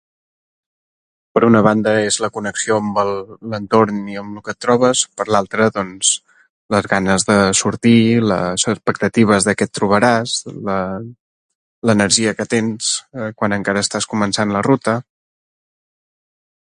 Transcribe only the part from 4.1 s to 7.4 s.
i amb lo que trobes. Per una altra, doncs les ganes de